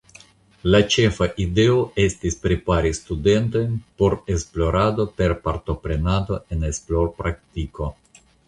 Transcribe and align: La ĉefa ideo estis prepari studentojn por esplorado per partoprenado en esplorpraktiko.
La 0.75 0.79
ĉefa 0.93 1.27
ideo 1.45 1.75
estis 2.05 2.37
prepari 2.47 2.91
studentojn 3.01 3.77
por 4.01 4.17
esplorado 4.37 5.07
per 5.21 5.37
partoprenado 5.45 6.41
en 6.57 6.67
esplorpraktiko. 6.75 7.93